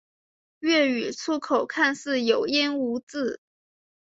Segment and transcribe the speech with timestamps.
[0.57, 3.39] 粤语粗口看似有音无字。